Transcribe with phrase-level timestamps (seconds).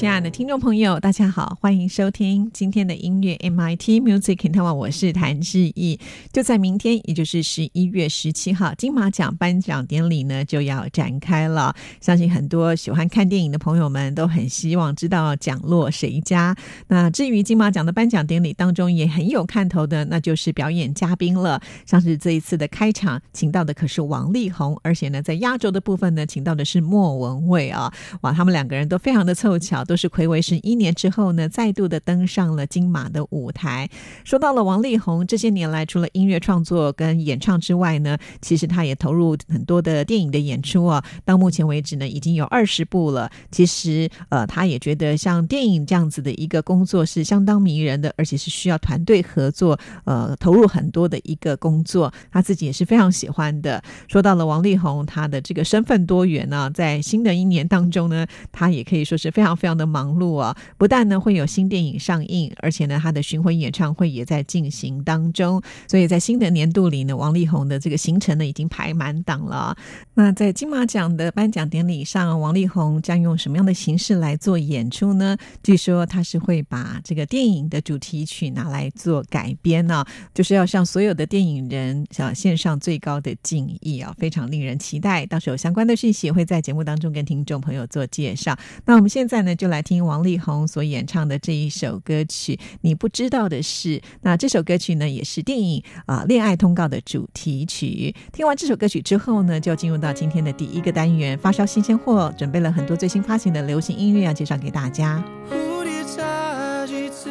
[0.00, 6.00] 亲爱的听众朋友，大家好，欢迎收听今天的音乐 MIT Music in Taiwan，我是谭志毅。
[6.32, 11.76] 就在明天，也就是十一月十七号，金马奖颁奖典礼呢就要展开了。
[12.00, 16.56] 相信很多喜欢看电影的朋友们都很希望知道奖落谁家。
[16.88, 21.60] 那至于金马奖的颁奖典礼当中也很有看头的，那就是表演嘉宾了。
[21.84, 27.92] 像是这一次的开场，请到的可是王力宏，而且呢，在压轴的部分呢，请到的是莫文蔚啊。
[28.22, 29.84] 哇，他们两个人都非常的凑巧。
[29.90, 33.90] 都是魁违十一年之后呢，再度的登上了金马的舞台。
[34.22, 41.04] 说到了王力宏，这些年来除了音乐创作跟演唱之外呢，其实他也投入很多的电影的演出啊。
[41.24, 43.28] 到目前为止呢，已经有二十部了。
[43.50, 52.14] 其实呃，他也觉得像电影这样子的一个工作是相当迷人的，而且是需要团队合作，呃，投入很多的一个工作。
[52.30, 53.82] 他自己也是非常喜欢的。
[54.06, 59.79] 说到了王力宏，他的这个身份多元呢，在新的一年当中呢，他也可以说是非常非常。
[59.80, 65.62] 的忙碌啊，不但呢会有新电影上映，而且呢他的巡回演唱会也在进行当中。
[65.88, 69.74] 所以在新的年度里呢，王力宏的这个行程呢已经排满档了。
[70.12, 75.34] 那在金马奖的颁奖典礼上，王力宏将用什么样的形式来做演出呢？
[75.62, 80.04] 据说他是会把这个电影的主题曲拿来做改编呢，
[80.34, 85.24] 就是要向所有的电影人想献上最高的敬意啊，非常令人期待。
[85.24, 88.54] 到时候相关的讯息会在节目当中跟听众朋友做介绍。
[88.84, 89.69] 那我们现在呢就。
[89.70, 98.14] 来听王力宏所演唱的这一首歌曲，你不知道的是，那这首歌曲呢，也是电影啊《恋爱通告》的主题曲。
[98.32, 105.24] 听完这首歌曲之后呢，就进入到今天的第一个单元——发烧新鲜货，准备了很多最新发行的流行音乐要介绍给大家。
[105.48, 107.30] 蝴蝶眨几次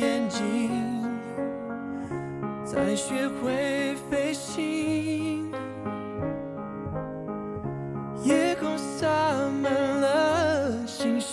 [0.00, 0.70] 眼睛，
[2.64, 3.25] 在雪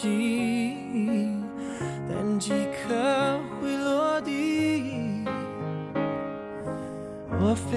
[0.04, 1.42] 心，
[2.10, 5.24] 但几颗会落地。
[7.40, 7.72] 我飞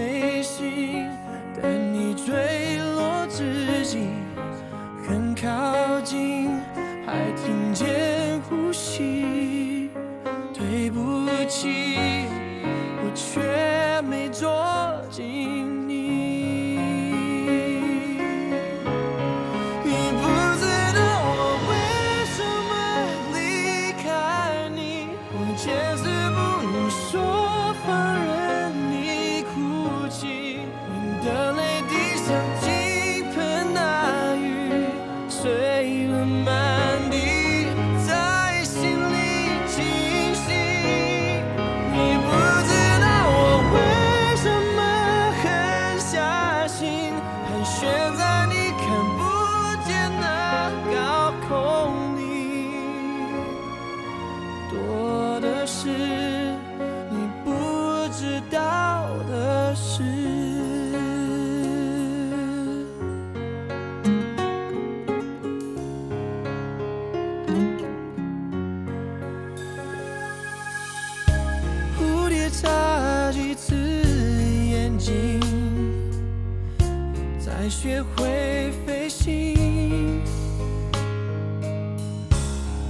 [77.46, 80.20] 才学会飞行，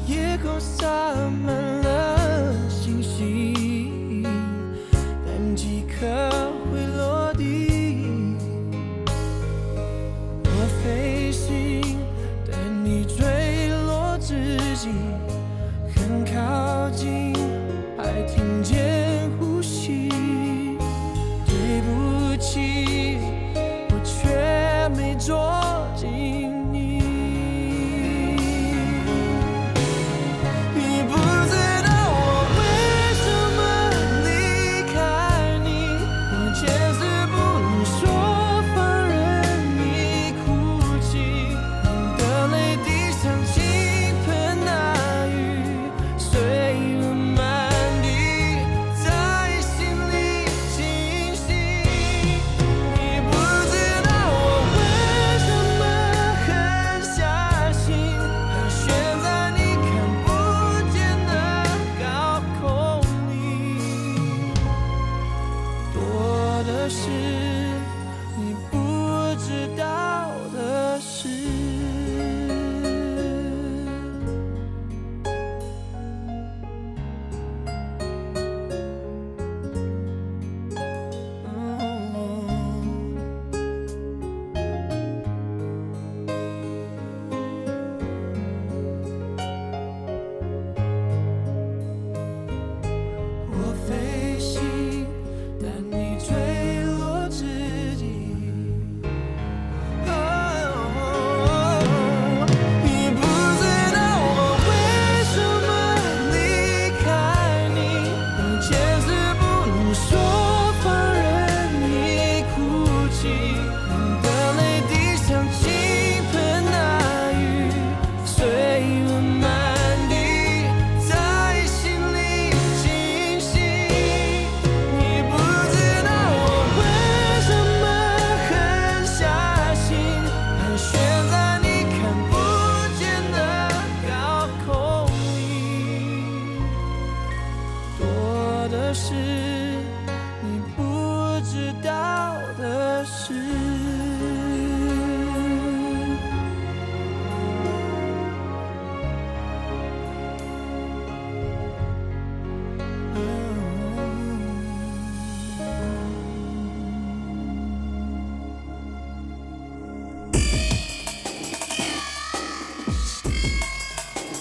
[0.06, 0.86] 夜空洒
[1.44, 1.75] 满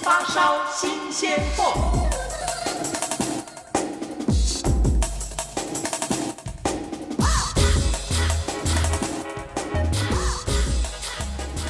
[0.05, 2.14] 发烧新鲜货。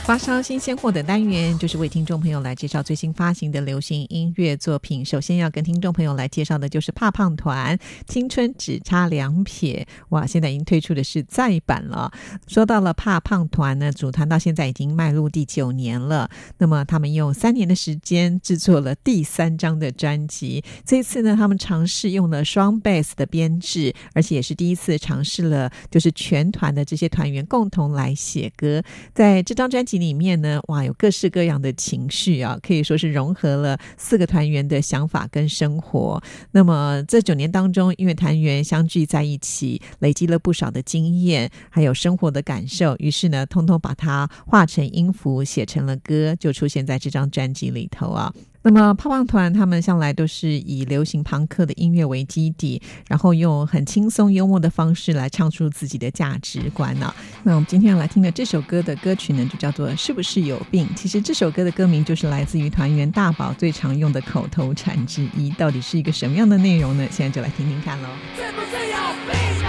[0.05, 5.03] 发烧新鲜货的单元，就是为听众朋友来介绍最新发行的流行音乐作品。
[5.03, 7.75] 首先要跟听众朋友来介绍的就是怕胖团
[8.05, 9.87] 《青春只差两撇》。
[10.09, 12.11] 哇，现在已经推出的是再版了。
[12.45, 16.29] 说到了怕胖团呢，组团到现在已经迈入第九年了。
[16.59, 20.63] 那么他们用三年的时间制作了第三张的专辑。
[20.85, 28.83] 这一次呢，他们尝试用了双贝斯的编制，而且也是第一次尝试了，就是全团的这些团员共同来写歌。
[29.11, 29.94] 在这张专辑。
[29.97, 36.21] 里面呢，哇，有各式各样的情绪啊，可以说是融合了四个团员的想法跟生活。
[36.51, 48.33] 那么这九年当中，因为团员相聚在一起，累积了不少的经验，还有生活的感受，于是呢，通通把它化成音符，写成了歌，就出现在这张专辑里头啊。
[48.67, 57.13] 那么胖胖团他们向来都是以流行朋克的音乐为基底，然后用很轻松幽默的方式来唱出自己的价值观呢。
[57.43, 60.87] 那我们今天要来听的这首歌的歌曲呢，就叫做《是不是有病》。
[60.95, 65.51] 其实这首歌的歌名就是来自于团员大宝最常用的口头禅之一。
[65.51, 67.07] 到底是一个什么样的内容呢？
[67.11, 68.09] 现在就来听听看喽。
[68.35, 69.64] 听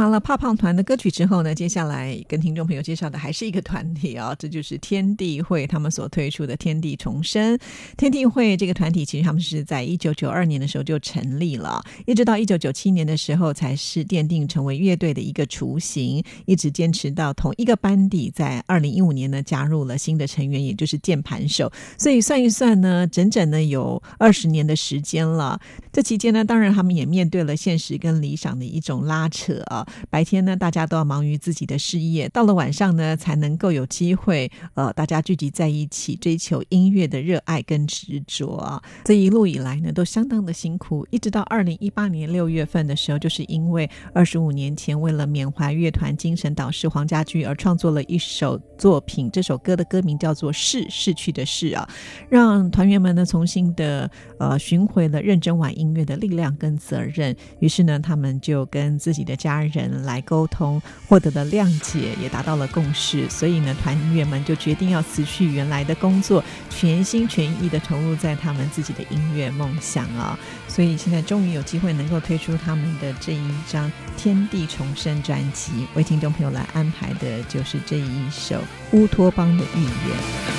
[0.00, 7.58] 完了怕胖团的歌曲之后呢，接下来跟听众朋友介绍的还是一个团体啊，这就是天地会他们所推出的天地重生。
[7.98, 21.70] 天地会这个团体其实他们是在一九九二年的时候就成立了，一直到一九九七年的时候才是奠定成为乐队的一个雏形，一直坚持到同一个班底，在二零一五年呢加入了新的成员，也就是键盘手。
[21.98, 25.60] 所以算一算呢，整整呢有二十年的时间了。
[25.92, 29.86] 这期间呢，当然他们也面对了现实跟理想的一种拉扯啊。
[30.08, 38.80] 白天呢，大家都要忙于自己的事业，到了晚上呢，才能够有机会，呃，大家聚集在一起，追求音乐的热爱跟执着啊。
[39.04, 51.88] 这一路以来呢，都相当的辛苦，一直到二零一八年六月份的时候，就是因为二十五年前为了缅怀乐团精神导师黄家驹而创作了一首作品，这首歌的歌名叫做《逝逝去的逝》啊，
[52.28, 57.34] 让团员们呢重新的呃寻回了认真晚音乐的力量跟责任。
[57.58, 63.28] 于是呢，他们就跟自己的家人来沟通，获得了谅解，也达到了共识。
[63.30, 70.38] 所以呢，团员们就决定要辞去原来的工作，全心全意的投入在他们自己的音乐梦想啊。
[70.68, 78.56] 所以现在终于有机会能够推出他们的这一张《天地重生》专辑，为听众朋友来安排的就是这一首
[78.92, 79.90] 《乌托邦的预言》。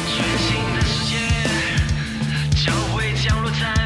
[0.07, 1.15] 全新的世界
[2.65, 3.80] 将会降落在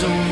[0.00, 0.29] 传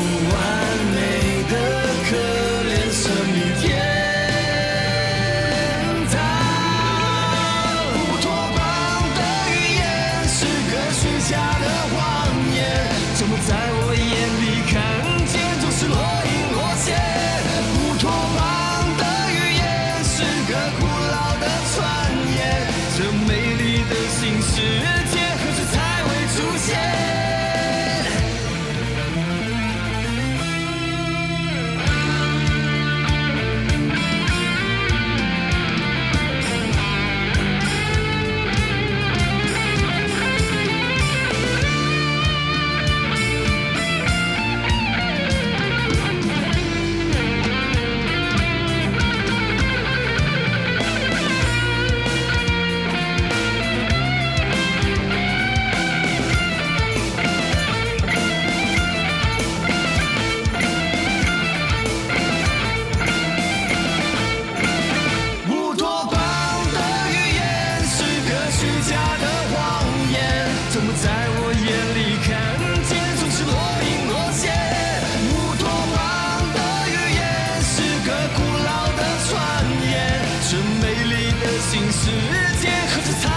[82.19, 83.28] 时间何时才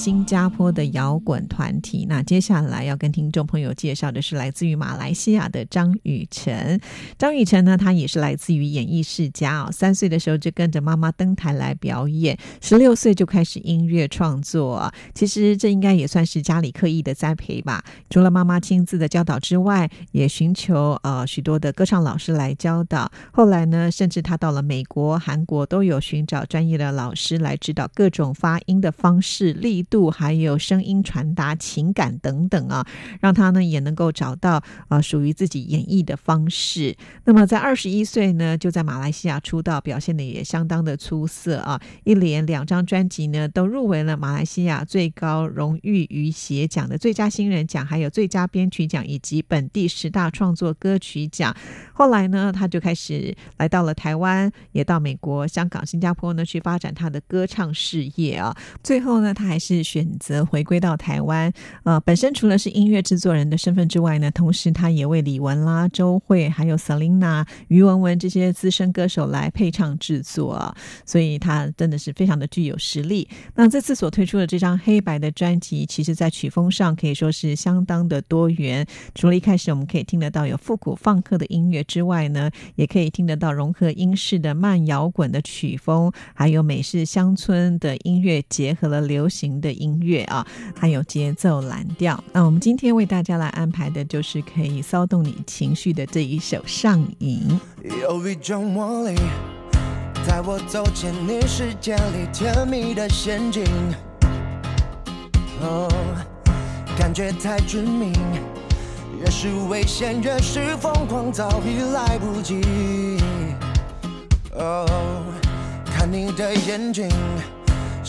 [0.00, 2.06] 新加坡的摇滚团体。
[2.08, 6.80] 那接下来要跟听众朋友介绍的是来自于马来西亚的张雨晨。
[7.18, 9.68] 张雨晨呢，他也是来自于演艺世家哦。
[9.70, 14.90] 三岁的时候就跟着妈妈登台来表演，十六岁就开始音乐创作。
[15.14, 17.84] 其实这应该也算是家里刻意的栽培吧。
[18.08, 23.12] 除了妈妈亲自的教导之外，也寻求呃许多的歌唱老师来教导。
[23.30, 32.86] 后来呢，甚至他到了美国、韩国都有寻找专业的老师来指导各种发音的方式、力度，还有声音传达情感等等啊，
[33.20, 36.96] 让他呢也能够找到啊属于自己演绎的方式。
[37.24, 51.54] 那么在二十一岁呢，就在马来西亚出道，表现的也相当的出色啊，一连两张专辑呢都入围了马来西亚最高荣誉与协奖的最佳新人奖，还有最佳编曲奖以及本地十大创作歌曲奖。
[51.92, 58.56] 后来呢，他就开始来到了台湾，也到美国、香港、新加坡呢去发展他的歌唱事业啊。
[58.82, 61.52] 最后呢，他还是选择回归到台湾。
[61.84, 70.74] 呃，本身除了是音乐制作人的身份之外呢，同时他也为李玟啦、周慧、还有 Selina、于文文这些资深歌手来配唱制作。
[71.04, 73.28] 所以他真的是非常的具有实力。
[73.54, 78.86] 那这次所推出的这张黑白的专辑，其实在曲风上可以说是相当的多元。
[79.14, 92.22] 除了一开始我们可以听得到有复古放克的音乐之外呢，也可以听得到融合英式的慢摇滚的曲风，还有美式乡村的音乐结合了流行的音乐啊，还有节奏蓝调。
[92.32, 97.60] 那我们今天为大家来安排的就是可以骚动你情绪的这一首《上瘾》。
[98.02, 99.14] 有一种魔力，
[100.26, 103.64] 在我走进你世界里甜蜜的陷阱，
[105.60, 105.88] 哦，
[106.98, 108.12] 感觉太致命，
[109.18, 112.60] 越是危险越是疯狂，早已来不及。
[114.52, 114.86] 哦，
[115.86, 117.08] 看你的眼睛，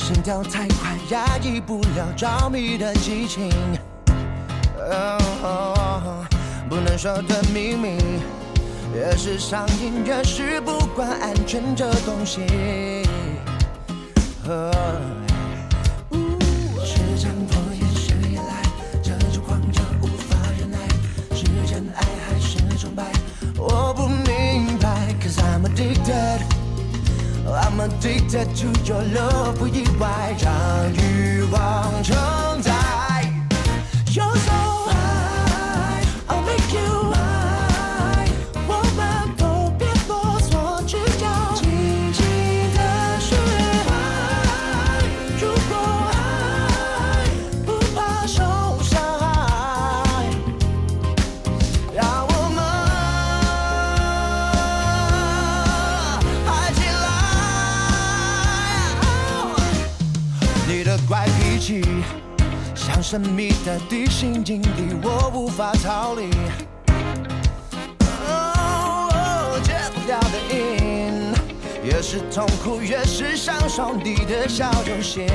[0.02, 3.52] 心跳太快，压抑不了着迷的激情。
[6.68, 8.00] 不能说的秘密。
[8.96, 12.42] 越是上瘾，越是不管安全这东西。
[27.72, 32.74] I'm addicted to your love，不意外，让欲望承载。
[63.12, 66.30] 神秘的地心引力，我无法逃离。
[69.62, 71.34] 戒不掉的瘾，
[71.84, 75.26] 越是痛苦越是享受你的小游戏。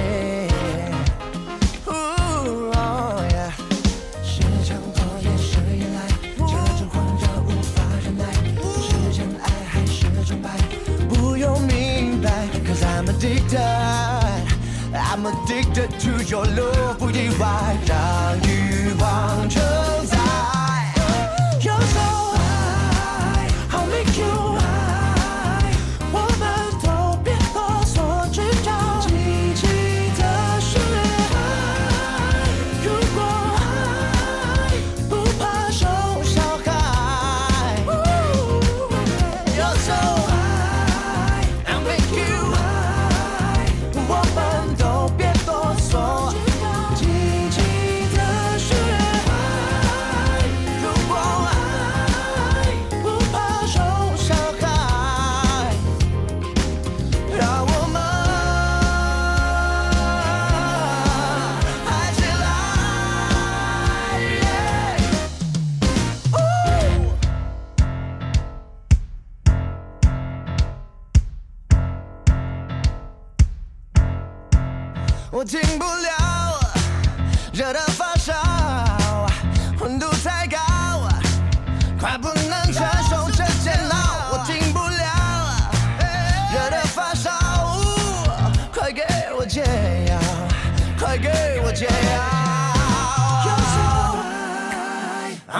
[1.84, 3.52] 哦，yeah
[4.24, 5.98] 是强迫也是依赖，
[6.38, 8.24] 这种狂热无法忍耐，
[8.80, 10.48] 是真爱还是崇拜？
[11.10, 14.15] 不用明白，Cause I'm addicted。
[15.08, 19.62] I'm addicted to your love，不意外，让欲望成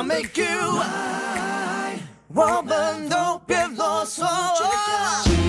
[0.07, 5.46] make you high，我们都别啰嗦。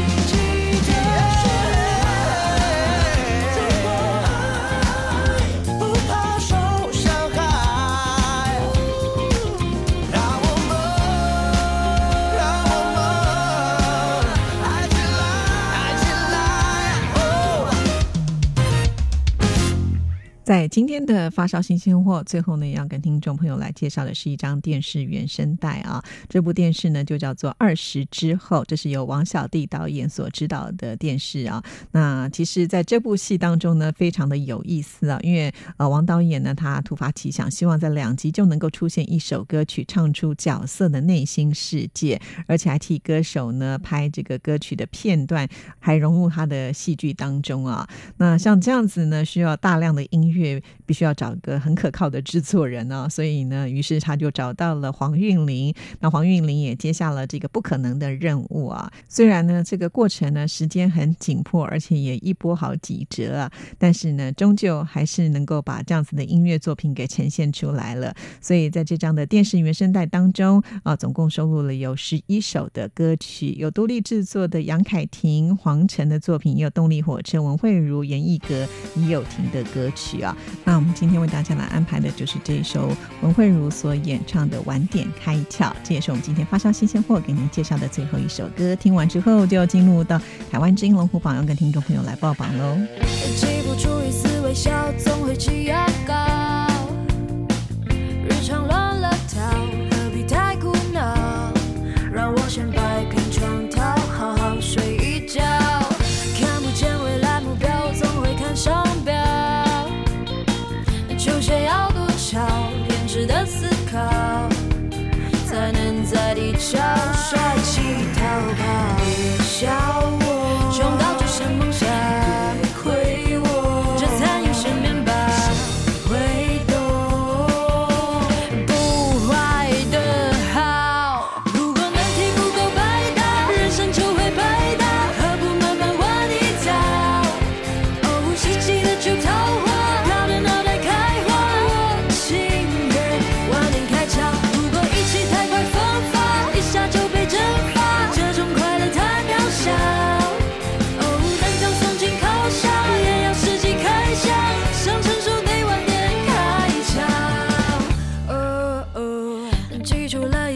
[20.47, 26.01] 在今天的发烧新鲜货，最后呢，要跟听众朋友来介绍的是一张电视原声带啊。
[26.29, 31.61] 这部电视呢，就叫做《二十之后》，这是由王小弟导演所指导的电视啊。
[31.91, 45.45] 那其实，在这部戏当中呢，非常的有意思啊，因为呃，王导演呢，他突发奇想，希望在两集就能够出现一首歌曲，唱出角色的内心世界，而且还替歌手呢拍这个歌曲的片段，
[45.77, 47.85] 还融入他的戏剧当中啊。
[48.15, 50.36] 那像这样子呢，需要大量的音乐。
[50.37, 55.73] 乐必须要找个很可靠的制作人呢，所以呢，于是他就找到了黄韵玲。
[55.99, 58.91] 那黄韵玲也接下了这个不可能的任务啊。
[59.09, 68.13] 虽然呢，这个过程呢时间很紧迫，而且也一波好几折啊，但是呢，终究还是能够把这样子的音乐作品给呈现出来了。
[68.41, 80.26] 所以在这张的电视原声带当中啊，总共收录了有十一首的歌曲，有独立制作的杨凯婷、黄晨的作品，也有动力火车、文慧茹、严艺格、李友廷的歌曲啊。
[80.63, 88.75] 那我们今天为大家来安排的就是这一首文慧茹所演唱的《晚点开窍》，这也是我们今天发烧新鲜货给您介绍的最后一首歌。
[88.75, 90.19] 听完之后，就要进入到
[90.51, 92.77] 台湾之音龙虎榜，要跟听众朋友来报榜喽。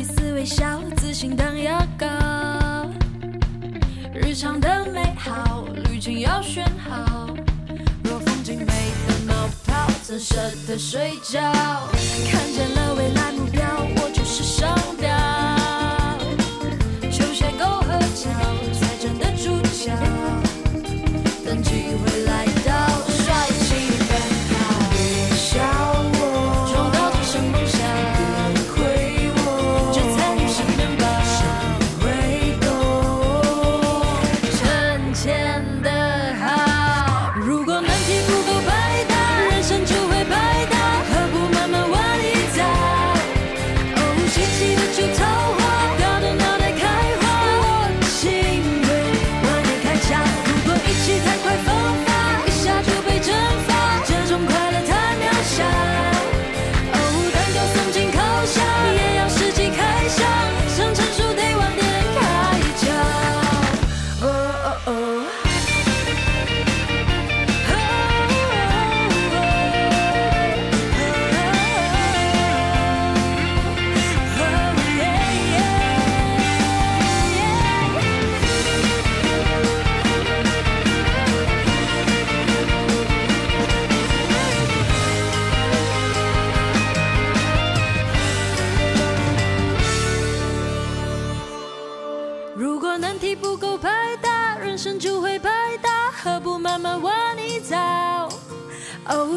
[0.02, 2.08] 一丝微笑，自信当牙膏。
[4.12, 7.28] 日常的美好，滤镜要选好。
[8.04, 8.66] 若风景美
[9.08, 10.36] 得冒泡，怎舍
[10.68, 11.40] 得睡觉？
[12.32, 13.62] 看见了未来目标，
[13.98, 15.21] 我就是商标。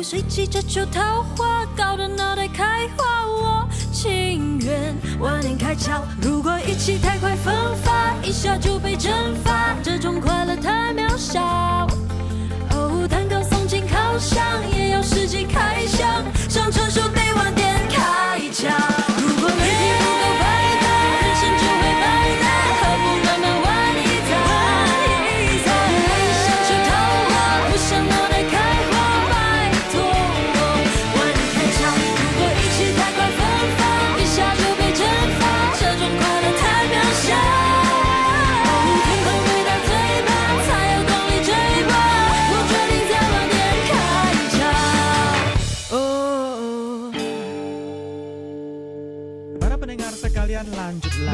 [0.05, 6.03] 谁急着求桃花，搞得脑袋开花，我情愿晚点开窍。
[6.21, 9.11] 如果一起太快分发，一下就被蒸
[9.43, 11.40] 发，这种快乐太渺小。
[12.73, 14.45] 哦，蛋糕送进烤箱，
[14.77, 18.93] 也要实际开箱，想成熟得晚点开窍。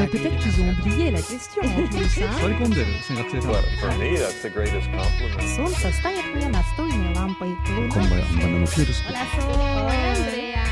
[0.00, 0.10] lagi.
[0.18, 2.22] Peut-être qu'ils ont oublié la question en plus.
[2.22, 2.28] hein.
[2.40, 5.56] 取り込んでる生活性 Well, for me, that's the greatest compliment.
[5.56, 7.48] Солнце стоит мне настольной лампой.
[7.68, 9.12] Луна 今晩はまだ Petersburg.
[9.12, 9.46] Hola, Sol.
[9.54, 10.64] Hola, Andrea.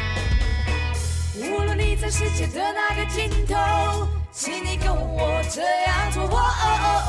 [1.36, 6.22] 无论你在世界的哪个尽头，请你跟我这样做。
[6.24, 7.07] 哦哦哦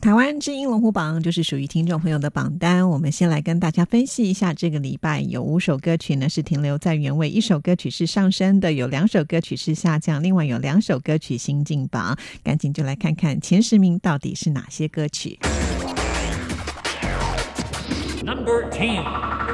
[0.00, 2.88] 台湾之音龙虎榜就是属于听众朋友的榜单。
[2.88, 12.16] 我们先来跟大家分析一下，这个礼拜有五首歌曲呢是停留在原位，一首歌曲是上升的，有两首歌曲是下降，另外有两首歌曲新进榜。
[12.44, 15.36] 赶紧就来看看前十名到底是哪些歌曲。
[18.24, 19.47] Number Ten。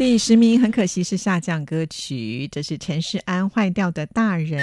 [0.00, 4.58] 第十名很可惜是下降歌曲，这是陈世安《坏掉的大人》，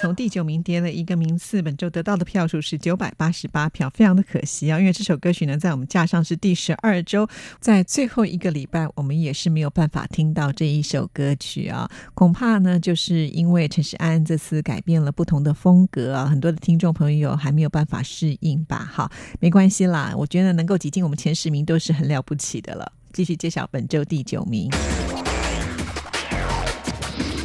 [0.00, 4.78] 从第九名跌了一个名次，本周得到的票数是九百八十八票，非常的可惜啊！
[4.78, 11.90] 因为这首歌曲呢，在我们架上是第十二周，在最后一个礼拜，我们也是没有办法听到这一首歌曲啊。
[12.14, 18.88] 恐怕呢，就是因为陈世安这次改变了不同的风格啊，很多的听众朋友还没有办法适应吧？
[18.88, 22.92] 好，没关系啦，我觉得能够挤进我们前十名都是很了不起的了。
[23.16, 24.70] 继续揭晓本周第九名。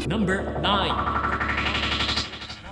[0.05, 1.30] Number Nine。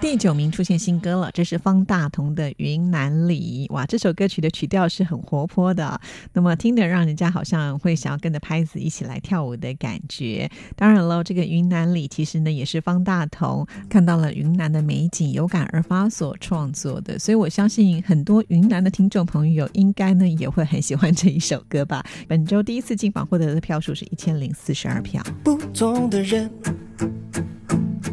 [0.02, 3.68] 第九名出现新歌了，这是方大同的《云南里》。
[3.74, 6.00] 哇，这首歌曲的曲调是很活泼的，
[6.32, 10.50] 那么听得让人家好像会想要跟着拍子一起来跳舞的感觉。
[10.78, 22.02] 当然了，这个《云南里》其实呢也是方大同看到了云南的美景，有感而发所创作的，所以我相信很多云南的听众朋友应该呢也会很喜欢这一首歌吧。
[22.26, 25.22] 本周第一次进榜获得的票数是一千零四十二票。
[25.44, 26.50] 不同的人，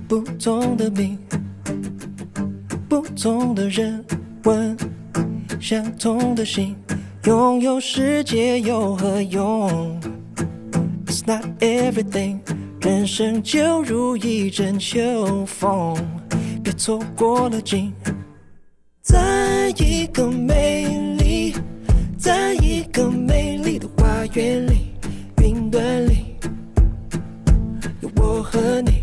[0.08, 1.16] 不同的命，
[2.88, 4.04] 不同的人
[4.44, 4.76] 问，
[5.60, 6.76] 相同的心，
[7.24, 10.00] 拥有世界有何用
[11.06, 12.38] ？It's not everything，
[12.80, 15.96] 人生就如一阵秋风，
[16.62, 17.92] 别错过了景，
[19.02, 20.86] 在一个美
[21.18, 21.54] 丽，
[22.16, 24.92] 在一个美丽的花园里，
[25.42, 26.36] 云端里。
[28.00, 29.02] 有我和你，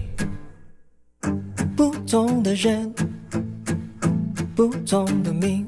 [1.76, 2.94] 不同的人，
[4.56, 5.68] 不同的命，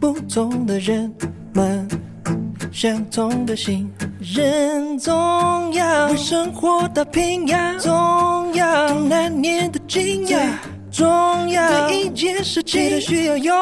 [0.00, 1.12] 不同的人
[1.52, 1.88] 们，
[2.70, 3.90] 相同的心。
[4.20, 5.12] 人总
[5.72, 10.60] 要为生活打拼呀，总要难念的经呀，
[10.92, 11.06] 总
[11.48, 13.56] 要对一件事情都需要拥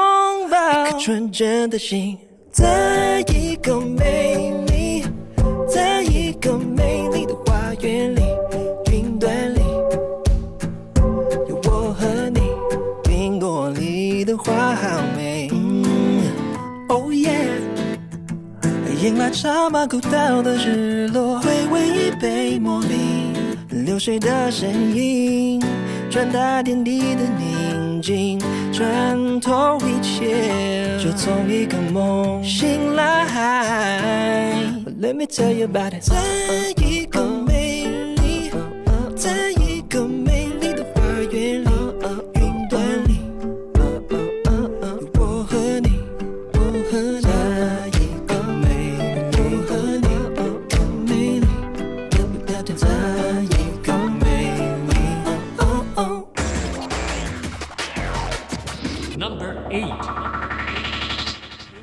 [0.51, 2.19] 抱一颗纯真的心，
[2.53, 4.36] 在一个美
[19.07, 25.62] 迎来茶马古道的日落，回味一杯茉莉，流水的身影，
[26.11, 28.40] 传达天地的宁静，
[28.73, 33.25] 穿透一切，就从一个梦醒来。
[35.01, 36.16] Let me tell you about it，在
[36.85, 37.21] 一个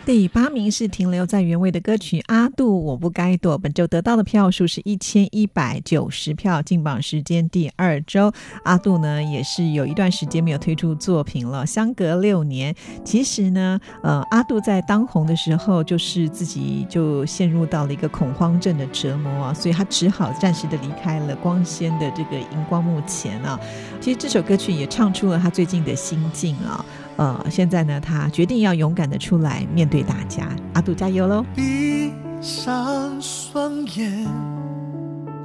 [0.05, 8.29] 第八名是停留在原位的歌曲《阿杜我不该躲》，本周得到的票数是一千一百九十票，进榜时间第二周。
[8.65, 12.75] 阿杜呢也是有一段时间没有推出作品了，相隔六年。
[13.05, 23.57] 其实呢，呃，阿杜在当红的时候，就是自己就陷入到了一个恐慌症的折磨啊，所以他只好暂时的离开了光鲜的这个荧光幕前啊。
[24.01, 26.83] 其实这首歌曲也唱出了他最近的心境啊。
[27.15, 30.49] 呃，现在呢，他决定要勇敢的出来面对大家。
[30.73, 31.45] 阿杜加油喽！
[31.55, 34.27] 闭上双眼，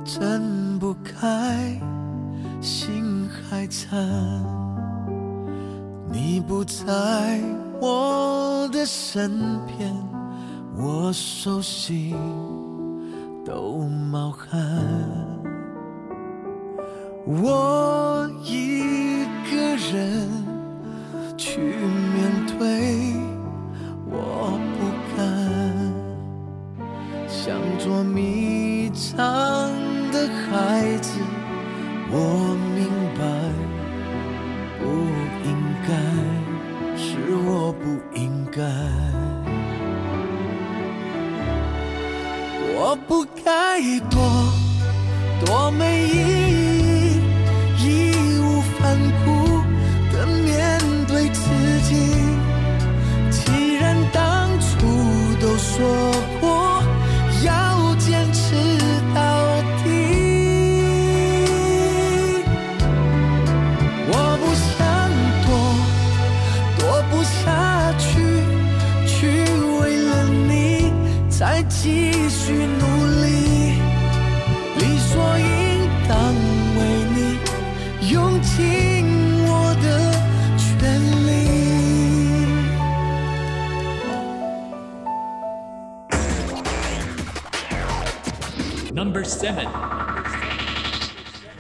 [0.05, 1.79] 睁不开，
[2.61, 3.99] 心还残。
[6.11, 7.39] 你不在
[7.81, 9.95] 我的身边，
[10.75, 12.17] 我手心
[13.45, 14.59] 都冒汗。
[17.27, 20.27] 我一个人
[21.39, 23.15] 去面对，
[24.11, 24.79] 我不
[25.17, 25.17] 敢
[27.29, 29.17] 像捉迷藏
[30.11, 31.21] 的孩子。
[32.11, 33.23] 我明白，
[34.81, 34.85] 不
[35.49, 35.49] 应
[35.87, 35.91] 该，
[36.97, 37.07] 是
[37.47, 37.85] 我不
[38.19, 38.61] 应该。
[42.75, 44.19] 我不该多
[45.47, 46.38] 多没意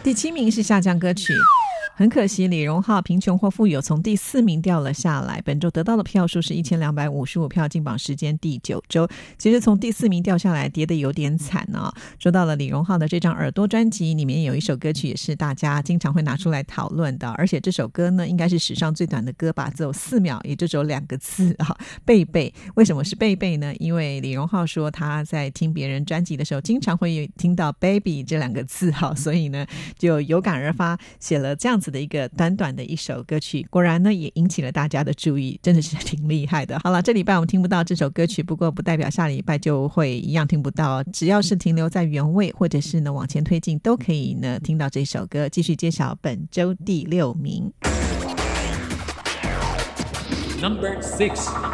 [0.08, 1.34] 第七名是下降歌曲。
[1.98, 5.42] 很可惜，李荣浩《贫穷或富有》从第四名掉了下来。
[5.44, 9.08] 本周得到的票数是一千两百五十五票，进榜时间第九周。
[9.36, 22.54] 其实从第四名掉下来，跌的有点惨呢、说到了李荣浩的这张耳朵专辑，里面有一首歌曲也是大家经常会拿出来讨论的，而且这首歌呢，应该是史上最短的歌吧，只有四秒，也就只有两个字啊，贝贝。
[22.76, 23.74] 为什么是贝贝呢？
[23.80, 29.66] 因为李荣浩说他在听别人专辑的时候，经常会听到 “baby” 这两个字哈，所以呢
[29.98, 33.66] 就有感而发，写了这样子的一个短短的一首歌曲。
[33.70, 36.78] 果然呢，也引起了大家的注意，真的是挺厉害的。
[36.84, 45.48] 好了，这礼拜我们听不到这首歌曲，不过不代表下礼拜就会一样听不到，只要是停留在原位，或者是呢往前推进，都可以呢听到这首歌。
[45.48, 47.72] 继续揭晓本周第六名。
[50.60, 51.67] Number six。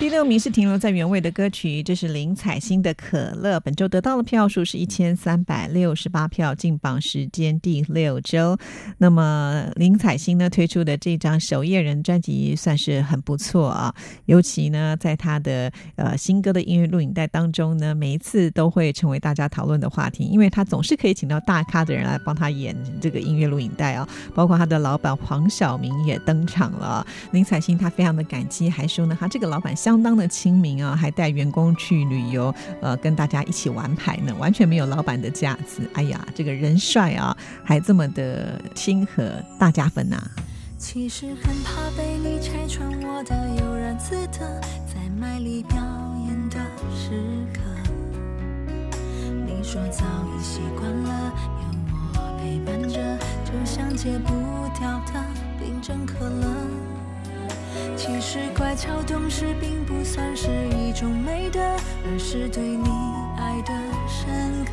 [0.00, 3.58] 第六名是停留在原位的歌曲，这是林采欣的《可乐》。
[3.60, 8.56] 本周得到的票数是一千三百六十八票，进榜时间第六周。
[8.96, 27.06] 那么林采欣呢推出的这张守夜人专辑算是很不错啊，尤其呢在她的呃新歌的音乐录影带当中呢，每一次都会成为大家讨论的话题，因为她总是可以请到大咖的人来帮她演这个音乐录影带啊，包括她的老板黄晓明也登场了。
[27.32, 35.82] 林采欣她非常的感激，还说呢，她这个老板相相当的亲民啊，还带员工去旅游，呃，跟大家一起玩牌呢，完全没有老板的架子。
[35.94, 40.16] 哎呀，这个人帅啊，还这么的亲和，大加分呐、
[40.78, 45.76] 其实很怕被你拆穿我的悠然自得，在卖力表
[46.28, 46.56] 演的
[46.94, 47.10] 时
[47.52, 47.60] 刻。
[49.44, 51.32] 你说早已习惯了
[51.62, 51.66] 有
[52.14, 54.32] 我陪伴着，就像戒不
[54.78, 55.20] 掉的
[55.58, 56.89] 冰镇可乐。
[57.96, 62.88] 其实乖巧懂事并不算是一种美德，而是对你
[63.36, 63.72] 爱的
[64.08, 64.72] 深刻。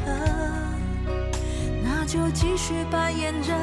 [1.84, 3.54] 那就继续扮演着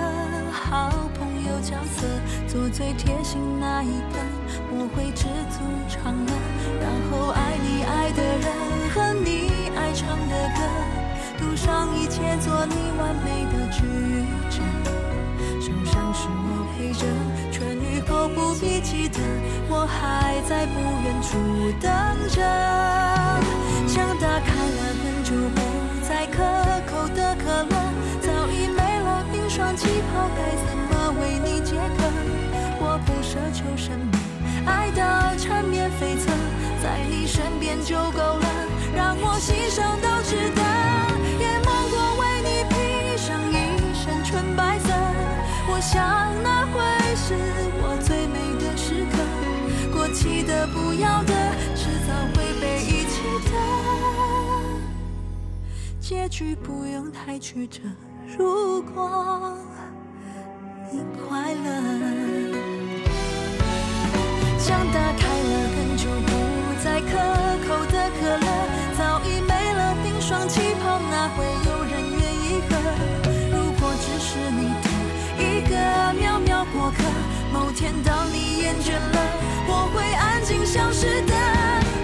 [0.52, 2.06] 好朋友角色，
[2.46, 4.18] 做最贴心那一个，
[4.70, 6.32] 我会知足常乐，
[6.80, 8.46] 然后爱你爱的人
[8.90, 10.60] 和你爱唱的歌，
[11.38, 14.60] 赌上一切做你完美的治愈者。
[15.60, 17.06] 受伤时我陪着，
[17.50, 19.18] 痊愈后不必记得，
[19.86, 21.38] 还在不远处
[21.80, 21.90] 等
[22.28, 22.40] 着。
[23.86, 25.60] 枪打开了很久不
[26.08, 26.42] 再可
[26.90, 27.74] 口的可乐，
[28.20, 32.04] 早已没了冰霜气泡，该怎么为你解渴？
[32.80, 34.12] 我不奢求什么，
[34.66, 36.28] 爱到缠绵悱恻，
[36.82, 38.46] 在你身边就够了，
[38.96, 40.62] 让我牺牲都值得。
[41.38, 44.92] 也梦过为你披上一身纯白色，
[45.68, 46.02] 我想
[46.42, 46.80] 那会
[47.16, 47.73] 是。
[50.14, 51.34] 过期的、不要的，
[51.74, 53.52] 迟早会被遗弃的。
[56.00, 57.80] 结局不用太曲折，
[58.38, 59.58] 如果
[60.92, 61.66] 你快乐。
[64.56, 66.30] 像打开了很久不
[66.84, 67.10] 再可
[67.66, 68.46] 口的可乐，
[68.96, 72.70] 早已没了冰霜气泡，哪会有人愿意喝？
[73.50, 74.86] 如果只是你的
[75.42, 75.74] 一个
[76.14, 77.02] 渺渺过客，
[77.52, 79.13] 某天当你厌倦了，
[80.96, 81.34] 是的，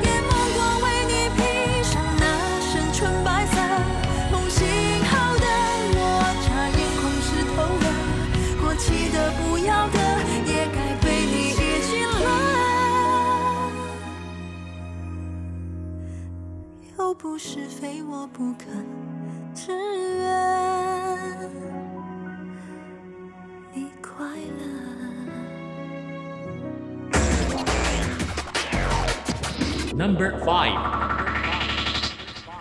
[0.03, 1.39] 也梦过为你披
[1.85, 2.25] 上那
[2.61, 3.55] 身纯白色。
[4.33, 4.59] 梦醒
[5.07, 5.47] 后的
[5.95, 5.99] 我，
[6.43, 7.87] 茶眼眶湿透了。
[8.61, 9.97] 过期的、不要的，
[10.45, 12.27] 也该被你一弃了。
[16.99, 18.65] 又不是非我不可，
[19.55, 19.71] 只
[20.19, 20.27] 愿。
[30.01, 31.10] Number 5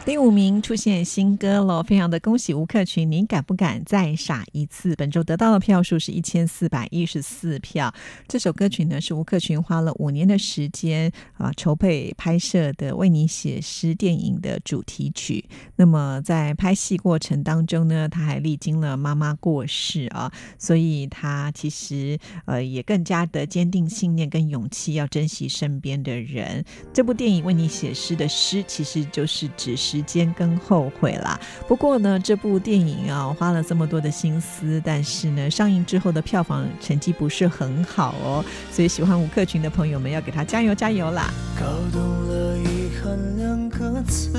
[0.06, 3.12] 第五名出现新歌了，非常的恭喜吴克群！
[3.12, 4.96] 你敢不敢再傻一次？
[4.96, 7.94] 本周得到的票数是一千四百一十四票。
[8.28, 15.46] 这首歌曲呢是吴克群花了五年的时间啊筹备拍摄的《为你写诗》电影的主题曲。
[15.76, 26.66] 那么在拍戏过程当中呢，他还历经了妈妈过世啊，所以他其实呃也更加的坚定信念跟勇气，要珍惜身边的人。
[26.92, 31.38] 这部电影《为你写诗》的诗，其实就是指时间跟后悔啦。
[31.68, 38.46] 不过呢，这部电影啊花了这么多的心思，但是呢，上映之后的票房成绩不是很好哦。
[38.72, 41.30] 所以喜欢吴克群的朋友们要给他加油加油啦！
[41.60, 44.32] 搞懂了遗憾两个字，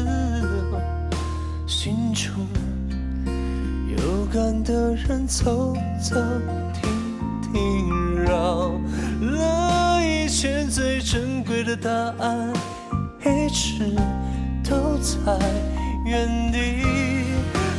[1.67, 2.33] 心中
[3.99, 6.17] 有感的人走走
[6.73, 6.91] 停
[7.53, 8.73] 停，绕
[9.21, 12.51] 了一圈最珍贵的答案，
[13.21, 13.95] 一直
[14.71, 15.37] 都在
[16.05, 16.85] 原地。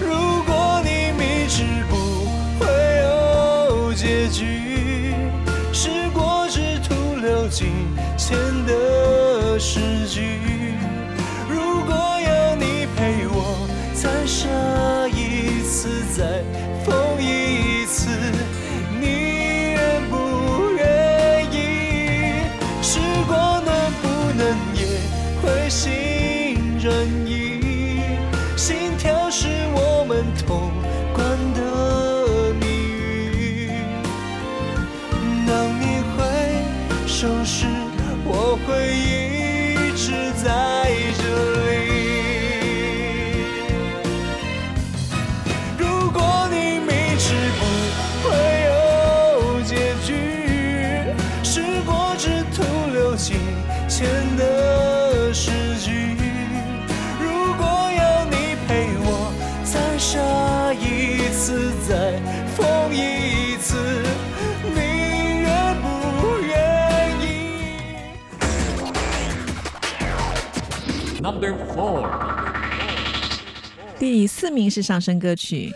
[0.01, 1.95] 如果你明知不
[2.59, 2.67] 会
[3.05, 5.15] 有结局，
[5.71, 7.69] 时过之徒留尽
[8.17, 10.50] 前的诗句。
[73.97, 75.71] 第四名是上升歌曲。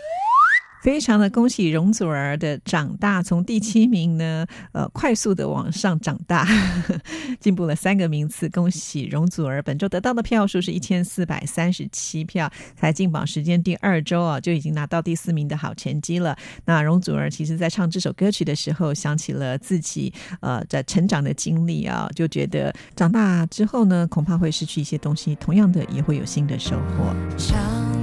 [0.86, 6.46] 非常的恭喜容祖儿的长大，从第七名呢，呃，快速的往上长大，
[7.40, 8.48] 进步了三个名次。
[8.50, 16.38] 恭喜容祖儿，本周得到的票数是一千四百三十七票，才进榜时间第二周啊，就已经拿到第四名的好成绩了。
[16.66, 27.95] 那容祖儿其实在唱这首歌曲的时候，想起了自己呃在成长的经历啊，就觉得长大之后呢，恐怕会失去一些东西，同样的也会有新的收获。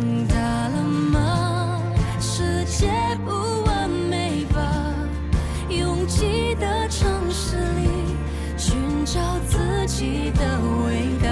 [10.44, 11.30] 的伟大。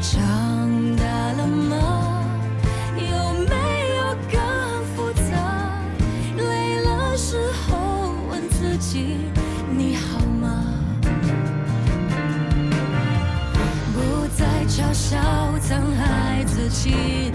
[0.00, 0.16] 长
[0.96, 2.24] 大了吗？
[2.96, 3.12] 有
[3.44, 3.54] 没
[3.96, 4.00] 有
[4.32, 4.40] 更
[4.94, 5.30] 复杂？
[6.36, 9.18] 累了时候问自己，
[9.76, 10.64] 你好吗？
[13.92, 15.18] 不再嘲笑
[15.60, 17.27] 曾爱自己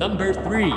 [0.00, 0.72] Number three.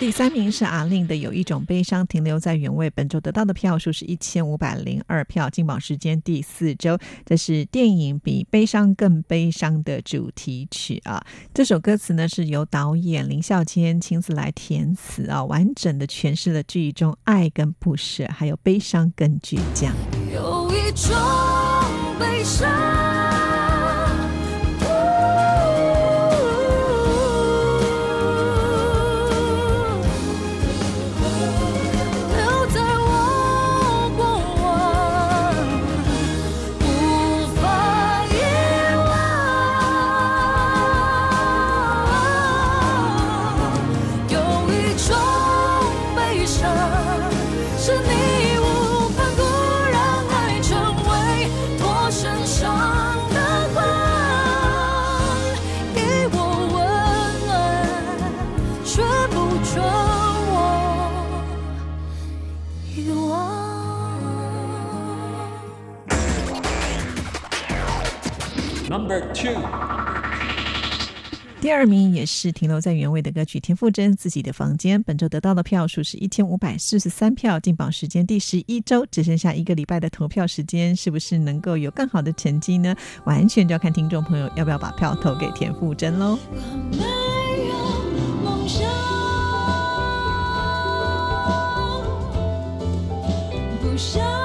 [0.00, 6.96] 第三名是阿令的《有一种悲伤停留在原位》，本周得到的票数是一千五百零二票，进榜时间第四周。
[7.26, 11.22] 这是电影《比悲伤更悲伤》的主题曲啊。
[11.52, 19.94] 这首歌词呢是由导演林孝谦亲自来填词啊，完整的诠释了剧中爱跟不舍，还有悲伤跟倔强。
[20.32, 21.14] 有一种
[22.18, 23.31] 悲伤。
[68.92, 69.56] Number two。
[71.62, 82.94] 第二名也是停留在原位的歌曲，田馥甄自己的房间，本周得到的票数是一千五百四十三票，进榜时间第十一周，只剩下一个礼拜的投票时间，是不是能够有更好的成绩呢？
[83.24, 86.38] 完全就要看听众朋友要不要把票投给田馥甄喽。
[86.90, 86.98] 没
[87.68, 87.74] 有
[88.44, 88.86] 梦想，
[93.80, 94.41] 不想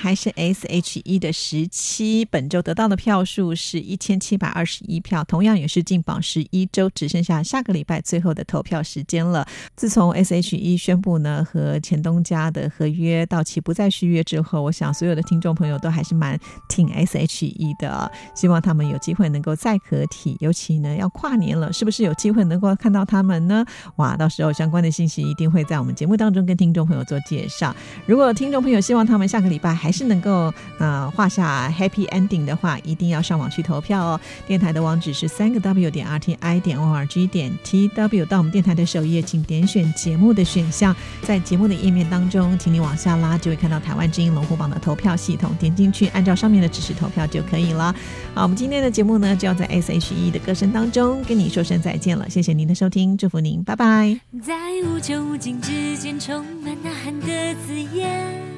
[0.00, 9.46] 还是 S.H.E 的十七，本周得到的票数是一千七百二十一票，同样也是进榜十一周，只剩下下个礼拜最后的投票时间了。
[9.76, 16.40] 自从 S.H.E 宣布呢和前东家的合约到期不再续约之后，我想所有的听众朋友都还是蛮
[16.70, 23.62] 挺 S.H.E 的，希望他们有机会能够再合体，尤其呢要跨年了，是不是有机会能够看到他们呢？
[23.96, 27.76] 哇，到时候相关的信息一定会在我们节目当中跟听众朋友做介绍。
[28.06, 34.20] 如果听众朋友希望他们下个礼拜还还是能够呃画下 happy ending 的话，一定要上网去投票哦。
[34.46, 47.92] 电台的网址是三个 w 点 r t i 点 o r g 点 t w，到我们电台的首页，请点选节目的选项，在节目的页面当中，请你往下拉，就会看到台湾之音龙虎榜的投票系统，点进去，按照上面的指示投票就可以了。
[48.32, 54.16] 好，我们今天的节目呢，就要在 S H E 的歌声当中跟你说声再见了，谢谢您的收听，祝福您，拜拜。
[54.40, 54.54] 在
[54.86, 57.26] 无穷无尽之间，充满呐喊的
[57.66, 58.49] 字眼。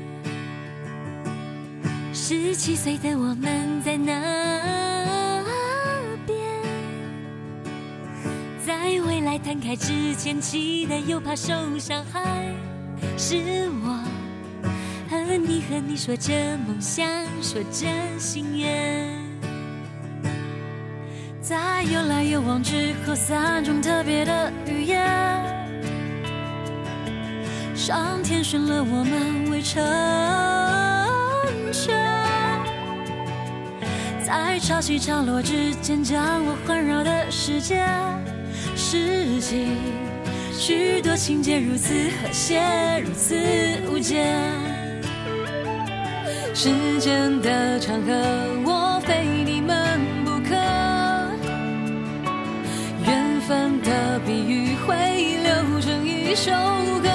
[2.25, 4.13] 十七岁的我们在哪
[6.25, 6.39] 边，
[8.65, 12.47] 在未来摊开之前，期待又怕受伤害。
[13.19, 13.99] 是我
[15.11, 17.05] 和你和你说着梦想，
[17.43, 17.89] 说着
[18.21, 19.19] 心愿。
[21.41, 25.05] 在有来有往之后，三种特别的语言。
[27.75, 29.83] 上天选了我们为成
[34.33, 37.85] 在潮起潮落之间，将我环绕的世界，
[38.75, 39.77] 拾起
[40.59, 42.59] 许多情节，如此和谐，
[43.05, 43.37] 如此
[43.91, 44.27] 无间。
[46.55, 48.13] 时间的长河，
[48.65, 50.55] 我非你们不可。
[53.05, 54.95] 缘分的比喻会
[55.43, 56.51] 流成一首
[57.03, 57.11] 歌，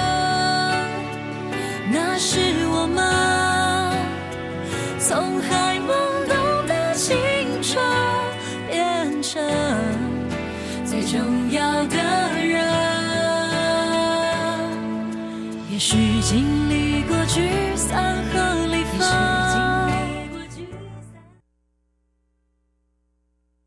[1.90, 2.38] 那是
[2.70, 3.02] 我们
[5.00, 5.77] 从海
[15.90, 18.57] 去经历过聚散和